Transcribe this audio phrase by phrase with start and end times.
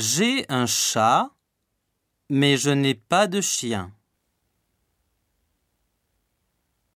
[0.00, 1.32] J'ai un chat,
[2.28, 3.92] mais je n'ai pas de chien.